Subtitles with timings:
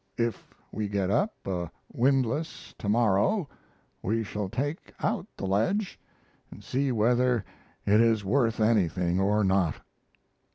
[0.17, 3.47] If we get up a windlass to morrow
[4.01, 5.99] we shall take out the ledge,
[6.49, 7.45] and see whether
[7.85, 9.75] it is worth anything or not.